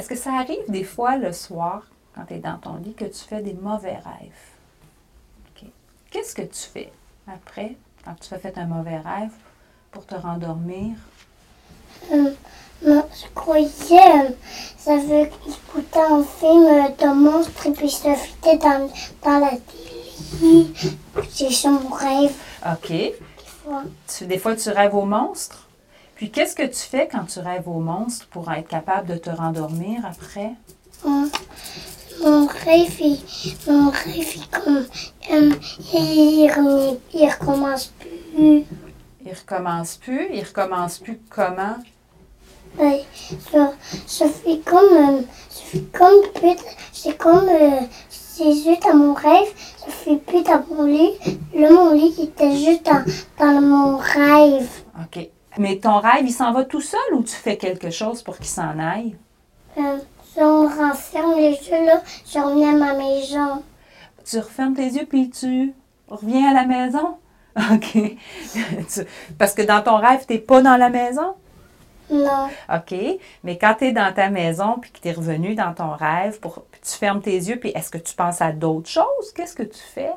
Est-ce 0.00 0.08
que 0.08 0.16
ça 0.16 0.32
arrive 0.32 0.64
des 0.68 0.82
fois 0.82 1.18
le 1.18 1.30
soir, 1.30 1.82
quand 2.14 2.22
tu 2.26 2.32
es 2.32 2.38
dans 2.38 2.56
ton 2.56 2.76
lit, 2.76 2.94
que 2.94 3.04
tu 3.04 3.18
fais 3.28 3.42
des 3.42 3.52
mauvais 3.52 3.96
rêves? 3.98 4.32
Qu'est-ce 6.10 6.34
que 6.34 6.40
tu 6.40 6.62
fais 6.72 6.90
après, 7.30 7.76
quand 8.02 8.14
tu 8.18 8.32
as 8.32 8.38
fait 8.38 8.56
un 8.56 8.64
mauvais 8.64 8.96
rêve, 8.96 9.30
pour 9.92 10.06
te 10.06 10.14
rendormir? 10.14 10.96
Euh, 12.10 12.30
moi, 12.82 13.06
je 13.12 13.28
croyais, 13.34 13.68
euh, 13.90 14.30
ça 14.78 14.96
veut 14.96 15.26
écouter 15.46 16.00
un 16.00 16.24
film 16.24 16.64
euh, 16.64 16.88
de 16.88 17.12
monstre 17.14 17.66
et 17.66 17.72
puis 17.72 17.90
se 17.90 18.14
fitait 18.14 18.56
dans, 18.56 18.90
dans 19.22 19.38
la 19.38 19.50
télé. 19.50 20.66
C'est 21.30 21.68
mon 21.68 21.90
rêve, 21.90 22.34
OK. 22.66 22.88
des 22.88 23.14
fois. 23.44 23.82
Tu- 24.08 24.26
des 24.26 24.38
fois, 24.38 24.56
tu 24.56 24.70
rêves 24.70 24.94
aux 24.94 25.04
monstres? 25.04 25.68
Puis, 26.20 26.30
qu'est-ce 26.30 26.54
que 26.54 26.66
tu 26.66 26.76
fais 26.76 27.08
quand 27.10 27.24
tu 27.24 27.38
rêves 27.38 27.66
aux 27.66 27.80
monstres 27.80 28.26
pour 28.26 28.52
être 28.52 28.68
capable 28.68 29.08
de 29.08 29.16
te 29.16 29.30
rendormir 29.30 30.04
après? 30.04 30.50
Mon, 31.02 31.30
mon 32.22 32.46
rêve, 32.46 32.94
il, 33.00 33.18
mon 33.66 33.88
rêve, 33.88 34.36
il, 34.36 34.48
comme, 34.50 34.84
il, 35.30 36.52
rem- 36.54 36.98
il 37.14 37.26
recommence 37.26 37.94
plus. 37.98 38.66
Il 39.24 39.32
recommence 39.32 39.96
plus? 39.96 40.28
Il 40.34 40.44
recommence 40.44 40.98
plus 40.98 41.18
comment? 41.30 41.76
Ouais, 42.78 43.02
ça 44.06 44.28
fait 44.28 44.58
comme, 44.62 44.92
euh, 44.92 45.78
comme, 45.94 46.20
c'est 46.92 47.16
comme, 47.16 47.48
euh, 47.48 47.80
c'est 48.10 48.52
juste 48.52 48.82
dans 48.82 48.94
mon 48.94 49.14
rêve, 49.14 49.48
ça 49.78 49.86
fait 49.90 50.16
plus 50.18 50.42
dans 50.42 50.62
mon 50.68 50.82
lit. 50.84 51.14
Là, 51.54 51.70
mon 51.70 51.94
lit, 51.94 52.14
était 52.20 52.54
juste 52.58 52.84
dans, 52.84 53.04
dans 53.38 53.60
mon 53.62 53.96
rêve. 53.96 54.68
OK. 55.02 55.30
Mais 55.58 55.76
ton 55.78 55.98
rêve, 55.98 56.24
il 56.24 56.32
s'en 56.32 56.52
va 56.52 56.64
tout 56.64 56.80
seul 56.80 57.00
ou 57.12 57.22
tu 57.22 57.34
fais 57.34 57.56
quelque 57.56 57.90
chose 57.90 58.22
pour 58.22 58.36
qu'il 58.36 58.46
s'en 58.46 58.78
aille? 58.78 59.16
Euh, 59.78 59.98
on 60.36 60.68
renferme 60.68 61.36
les 61.36 61.52
yeux, 61.52 61.84
là, 61.84 62.02
je 62.26 62.38
reviens 62.38 62.74
à 62.74 62.76
ma 62.76 62.94
maison. 62.94 63.62
Tu 64.24 64.38
refermes 64.38 64.74
tes 64.74 64.86
yeux 64.86 65.06
puis 65.08 65.30
tu 65.30 65.74
reviens 66.08 66.50
à 66.50 66.54
la 66.54 66.66
maison? 66.66 67.16
OK. 67.72 67.98
Parce 69.38 69.54
que 69.54 69.62
dans 69.62 69.82
ton 69.82 69.96
rêve, 69.96 70.24
tu 70.26 70.34
n'es 70.34 70.38
pas 70.38 70.62
dans 70.62 70.76
la 70.76 70.88
maison? 70.88 71.34
Non, 72.10 72.48
OK. 72.72 72.94
Mais 73.44 73.58
quand 73.58 73.74
tu 73.78 73.86
es 73.86 73.92
dans 73.92 74.12
ta 74.12 74.30
maison 74.30 74.78
puis 74.80 74.90
que 74.90 74.98
tu 75.00 75.08
es 75.08 75.12
revenu 75.12 75.54
dans 75.54 75.74
ton 75.74 75.90
rêve, 75.92 76.40
pour, 76.40 76.64
tu 76.82 76.92
fermes 76.92 77.20
tes 77.20 77.36
yeux, 77.36 77.56
puis 77.58 77.70
est-ce 77.70 77.90
que 77.90 77.98
tu 77.98 78.14
penses 78.14 78.40
à 78.40 78.52
d'autres 78.52 78.88
choses? 78.88 79.32
Qu'est-ce 79.34 79.54
que 79.54 79.62
tu 79.62 79.78
fais? 79.78 80.12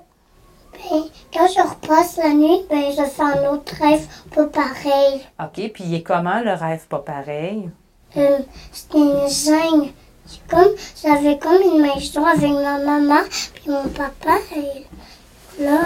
Quand 1.33 1.47
je 1.47 1.61
repasse 1.69 2.17
la 2.17 2.29
nuit, 2.33 2.61
ben, 2.69 2.83
je 2.91 3.03
fais 3.03 3.21
un 3.23 3.51
autre 3.53 3.73
rêve 3.81 4.05
pas 4.33 4.45
pareil. 4.45 5.21
OK. 5.39 5.71
Puis 5.73 5.83
il 5.85 5.93
est 5.95 6.03
comment 6.03 6.39
le 6.41 6.53
rêve 6.53 6.85
pas 6.87 6.99
pareil? 6.99 7.69
Euh, 8.17 8.39
C'était 8.71 8.97
une 8.99 9.27
jungle. 9.27 9.91
C'est 10.25 10.47
comme, 10.47 10.71
j'avais 11.01 11.37
comme 11.37 11.61
une 11.61 11.81
maison 11.81 12.25
avec 12.25 12.51
ma 12.51 12.77
maman 12.79 13.21
puis 13.55 13.63
mon 13.71 13.87
papa. 13.89 14.37
Et 14.55 15.63
là, 15.63 15.81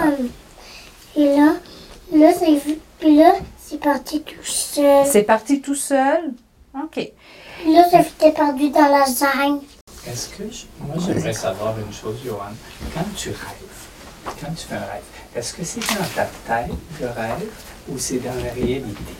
et 1.16 1.36
là, 1.36 1.54
là, 2.12 2.32
c'est, 2.38 2.78
puis 3.00 3.16
là, 3.16 3.34
c'est 3.58 3.80
parti 3.80 4.22
tout 4.22 4.44
seul. 4.44 5.06
C'est 5.06 5.22
parti 5.24 5.60
tout 5.60 5.74
seul? 5.74 6.32
OK. 6.74 7.12
Puis 7.60 7.74
là, 7.74 7.84
j'étais 7.90 8.32
perdu 8.32 8.70
dans 8.70 8.88
la 8.88 9.04
jungle. 9.06 9.64
Est-ce 10.06 10.28
que 10.28 10.44
je- 10.50 10.64
moi 10.86 10.94
j'aimerais 11.04 11.32
savoir 11.32 11.74
une 11.78 11.92
chose, 11.92 12.16
Johan. 12.24 12.38
Quand 12.94 13.04
tu 13.16 13.30
rêves, 13.30 13.87
quand 14.40 14.52
tu 14.54 14.66
fais 14.66 14.76
un 14.76 14.80
rêve, 14.80 15.02
est-ce 15.34 15.54
que 15.54 15.64
c'est 15.64 15.80
dans 15.80 16.08
ta 16.14 16.26
tête 16.46 16.70
le 17.00 17.08
rêve 17.08 17.50
ou 17.88 17.98
c'est 17.98 18.18
dans 18.18 18.34
la 18.34 18.52
réalité? 18.52 19.14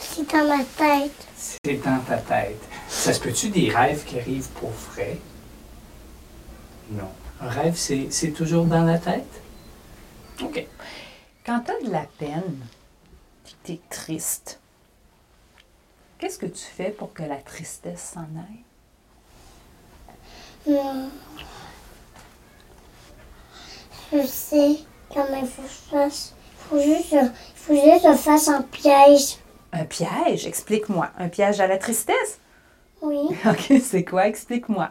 C'est 0.00 0.30
dans 0.32 0.48
ma 0.48 0.64
tête. 0.64 1.26
C'est 1.36 1.82
dans 1.84 2.00
ta 2.00 2.18
tête. 2.18 2.60
Ça 2.88 3.12
se 3.12 3.20
peut-tu 3.20 3.50
des 3.50 3.70
rêves 3.70 4.04
qui 4.04 4.18
arrivent 4.18 4.48
pour 4.50 4.70
vrai? 4.70 5.18
Non. 6.90 7.10
Un 7.40 7.48
rêve, 7.48 7.76
c'est 7.76 8.08
c'est 8.10 8.32
toujours 8.32 8.64
dans 8.64 8.82
la 8.82 8.98
tête? 8.98 9.42
OK. 10.42 10.66
Quand 11.44 11.60
tu 11.60 11.70
as 11.70 11.86
de 11.86 11.92
la 11.92 12.06
peine, 12.18 12.66
puis 13.44 13.54
que 13.62 13.66
tu 13.66 13.72
es 13.72 13.80
triste, 13.88 14.58
qu'est-ce 16.18 16.38
que 16.38 16.46
tu 16.46 16.64
fais 16.64 16.90
pour 16.90 17.12
que 17.12 17.22
la 17.22 17.36
tristesse 17.36 18.14
s'en 18.14 18.26
aille? 18.36 18.64
Je 24.12 24.26
sais 24.26 24.76
comment 25.12 25.40
il 25.40 25.46
faut 25.46 25.62
que 25.62 25.68
je 25.68 25.90
fasse. 25.90 26.34
Il 26.52 26.68
faut 26.68 26.80
juste, 26.80 27.12
il 27.12 27.30
faut 27.54 27.74
juste 27.74 28.02
que 28.04 28.12
je 28.12 28.16
fasse 28.16 28.48
un 28.48 28.62
piège. 28.62 29.36
Un 29.72 29.84
piège? 29.84 30.46
Explique-moi. 30.46 31.10
Un 31.18 31.28
piège 31.28 31.60
à 31.60 31.66
la 31.66 31.78
tristesse? 31.78 32.40
Oui. 33.02 33.28
OK, 33.46 33.80
c'est 33.82 34.04
quoi? 34.04 34.26
Explique-moi. 34.26 34.90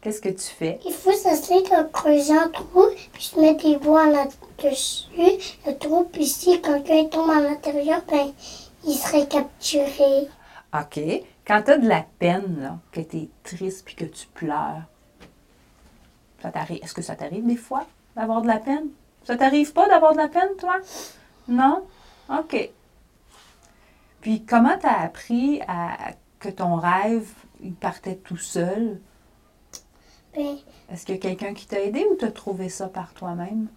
Qu'est-ce 0.00 0.20
que 0.20 0.28
tu 0.28 0.44
fais? 0.44 0.78
Il 0.84 0.92
faut 0.92 1.12
s'essayer 1.12 1.62
de 1.62 1.90
creuser 1.90 2.36
un 2.36 2.48
trou, 2.48 2.84
puis 3.12 3.22
se 3.22 3.40
mettre 3.40 3.64
des 3.64 3.78
bois 3.78 4.06
là-dessus. 4.06 5.06
Le 5.66 5.72
trou, 5.78 6.04
puis 6.12 6.26
si 6.26 6.60
quelqu'un 6.60 7.06
tombe 7.06 7.30
à 7.30 7.40
l'intérieur, 7.40 8.02
ben, 8.10 8.32
il 8.86 8.94
serait 8.94 9.26
capturé. 9.26 10.28
OK. 10.74 11.00
Quand 11.46 11.62
tu 11.62 11.70
as 11.70 11.78
de 11.78 11.88
la 11.88 12.04
peine, 12.18 12.60
là, 12.60 12.78
que 12.92 13.00
tu 13.00 13.16
es 13.16 13.28
triste 13.42 13.84
puis 13.86 13.94
que 13.94 14.04
tu 14.04 14.26
pleures, 14.26 14.82
ça 16.42 16.50
t'arrive. 16.50 16.80
Est-ce 16.82 16.94
que 16.94 17.02
ça 17.02 17.16
t'arrive 17.16 17.46
des 17.46 17.56
fois? 17.56 17.86
D'avoir 18.16 18.42
de 18.42 18.48
la 18.48 18.58
peine? 18.58 18.88
Ça 19.24 19.36
t'arrive 19.36 19.72
pas 19.72 19.88
d'avoir 19.88 20.12
de 20.12 20.18
la 20.18 20.28
peine, 20.28 20.50
toi? 20.58 20.76
Non? 21.48 21.82
OK. 22.30 22.70
Puis 24.20 24.44
comment 24.44 24.78
tu 24.78 24.86
as 24.86 25.00
appris 25.00 25.60
à, 25.68 26.12
que 26.38 26.48
ton 26.48 26.76
rêve, 26.76 27.28
il 27.62 27.74
partait 27.74 28.16
tout 28.16 28.36
seul? 28.36 29.00
Ben, 30.34 30.56
Est-ce 30.90 31.06
qu'il 31.06 31.14
y 31.14 31.18
a 31.18 31.20
quelqu'un 31.20 31.54
qui 31.54 31.66
t'a 31.66 31.80
aidé 31.80 32.06
ou 32.10 32.16
tu 32.16 32.24
as 32.24 32.30
trouvé 32.30 32.68
ça 32.68 32.88
par 32.88 33.12
toi-même? 33.14 33.68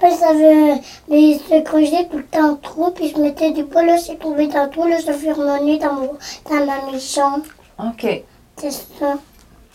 ben, 0.00 0.10
ça 0.10 0.32
veut, 0.32 0.80
mais 1.08 1.38
je 1.38 1.62
creusais 1.62 2.06
tout 2.08 2.18
le 2.18 2.24
temps 2.26 2.52
un 2.52 2.54
trou, 2.54 2.90
puis 2.92 3.08
je 3.08 3.18
mettais 3.18 3.50
du 3.50 3.64
bois, 3.64 3.84
là, 3.84 3.96
j'ai 3.96 4.16
trouvé 4.16 4.46
dans 4.46 4.64
le 4.64 4.70
trou, 4.70 4.86
là, 4.86 4.98
je 5.00 5.78
dans, 5.78 5.94
mon, 5.94 6.18
dans 6.48 6.66
ma 6.66 6.92
maison. 6.92 7.42
OK. 7.78 8.22
C'est 8.56 8.70
ça. 8.70 9.18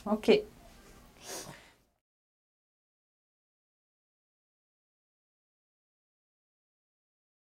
OK. 0.10 0.42